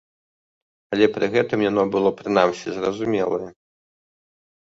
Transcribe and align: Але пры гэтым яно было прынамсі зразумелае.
Але 0.95 1.05
пры 1.17 1.25
гэтым 1.35 1.59
яно 1.65 1.83
было 1.95 2.09
прынамсі 2.21 2.67
зразумелае. 2.79 3.49